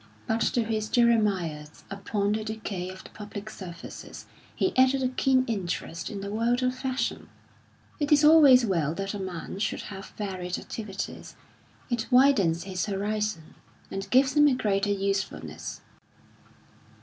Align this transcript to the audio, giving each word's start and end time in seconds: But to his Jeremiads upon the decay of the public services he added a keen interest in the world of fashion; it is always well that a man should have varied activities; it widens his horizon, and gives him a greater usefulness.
But 0.25 0.41
to 0.55 0.63
his 0.63 0.89
Jeremiads 0.89 1.83
upon 1.91 2.31
the 2.31 2.43
decay 2.43 2.89
of 2.89 3.03
the 3.03 3.11
public 3.11 3.51
services 3.51 4.25
he 4.55 4.75
added 4.75 5.03
a 5.03 5.09
keen 5.09 5.45
interest 5.45 6.09
in 6.09 6.21
the 6.21 6.31
world 6.31 6.63
of 6.63 6.73
fashion; 6.73 7.29
it 7.99 8.11
is 8.11 8.25
always 8.25 8.65
well 8.65 8.95
that 8.95 9.13
a 9.13 9.19
man 9.19 9.59
should 9.59 9.91
have 9.93 10.07
varied 10.17 10.57
activities; 10.57 11.35
it 11.91 12.07
widens 12.11 12.63
his 12.63 12.87
horizon, 12.87 13.53
and 13.91 14.09
gives 14.09 14.33
him 14.35 14.47
a 14.47 14.55
greater 14.55 14.89
usefulness. 14.89 15.81